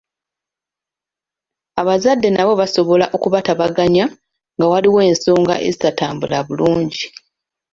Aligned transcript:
Abazadde 1.81 2.29
nabo 2.31 2.53
basobola 2.61 3.05
okubatabaganya 3.15 4.05
nga 4.55 4.65
waliwo 4.71 4.99
ensonga 5.11 5.55
ezitatambula 5.67 6.37
bulungi. 6.47 7.05